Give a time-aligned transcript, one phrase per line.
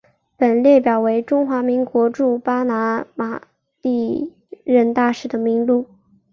[0.35, 3.39] 本列表为中华民国驻巴拿马
[3.83, 5.85] 历任大使的名录。